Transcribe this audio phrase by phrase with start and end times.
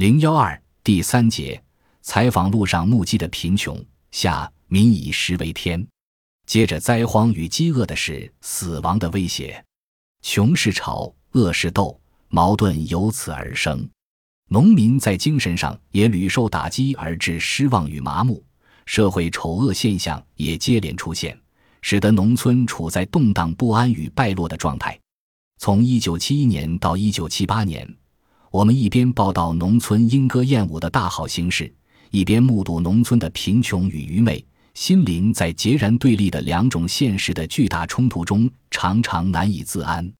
[0.00, 1.62] 零幺二第三节
[2.00, 3.78] 采访路上目击的贫穷
[4.12, 5.86] 下民以食为天，
[6.46, 9.62] 接着灾荒与饥饿的是死亡的威胁，
[10.22, 12.00] 穷是吵，饿是斗，
[12.30, 13.86] 矛盾由此而生。
[14.48, 18.42] 农民在精神上也屡受打击，而致失望与麻木，
[18.86, 21.38] 社会丑恶现象也接连出现，
[21.82, 24.98] 使得农村处在动荡不安与败落的状态。
[25.58, 27.86] 从一九七一年到一九七八年。
[28.52, 31.72] 我们一边报道农村莺歌燕舞的大好形势，
[32.10, 40.12] 一边目睹农村的贫穷与愚昧，心灵在截然对立的两种现实的巨大冲突中，常常难以自安。